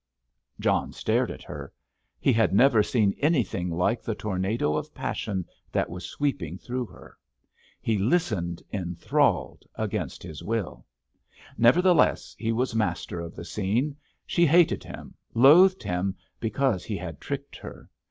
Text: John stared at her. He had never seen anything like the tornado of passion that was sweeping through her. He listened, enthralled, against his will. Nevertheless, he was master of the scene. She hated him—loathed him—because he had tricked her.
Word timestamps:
John 0.59 0.93
stared 0.93 1.29
at 1.29 1.43
her. 1.43 1.71
He 2.19 2.33
had 2.33 2.55
never 2.55 2.81
seen 2.81 3.13
anything 3.19 3.69
like 3.69 4.01
the 4.01 4.15
tornado 4.15 4.75
of 4.75 4.95
passion 4.95 5.45
that 5.71 5.91
was 5.91 6.05
sweeping 6.09 6.57
through 6.57 6.87
her. 6.87 7.15
He 7.83 7.99
listened, 7.99 8.63
enthralled, 8.73 9.63
against 9.75 10.23
his 10.23 10.41
will. 10.41 10.87
Nevertheless, 11.55 12.35
he 12.39 12.51
was 12.51 12.73
master 12.73 13.19
of 13.19 13.35
the 13.35 13.45
scene. 13.45 13.95
She 14.25 14.47
hated 14.47 14.83
him—loathed 14.83 15.83
him—because 15.83 16.83
he 16.83 16.97
had 16.97 17.21
tricked 17.21 17.55
her. 17.57 17.87